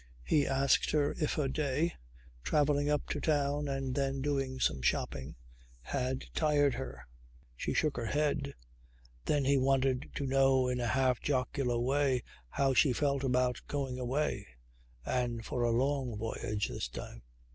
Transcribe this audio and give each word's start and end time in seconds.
He 0.23 0.47
asked 0.47 0.89
her 0.89 1.11
if 1.21 1.33
her 1.33 1.47
day, 1.47 1.93
travelling 2.41 2.89
up 2.89 3.07
to 3.09 3.21
town 3.21 3.67
and 3.67 3.93
then 3.93 4.19
doing 4.19 4.59
some 4.59 4.81
shopping, 4.81 5.35
had 5.81 6.23
tired 6.33 6.73
her. 6.73 7.05
She 7.55 7.75
shook 7.75 7.97
her 7.97 8.07
head. 8.07 8.55
Then 9.25 9.45
he 9.45 9.59
wanted 9.59 10.09
to 10.15 10.25
know 10.25 10.67
in 10.67 10.79
a 10.79 10.87
half 10.87 11.19
jocular 11.21 11.77
way 11.77 12.23
how 12.49 12.73
she 12.73 12.93
felt 12.93 13.23
about 13.23 13.61
going 13.67 13.99
away, 13.99 14.47
and 15.05 15.45
for 15.45 15.61
a 15.61 15.69
long 15.69 16.17
voyage 16.17 16.67
this 16.69 16.87
time. 16.89 17.21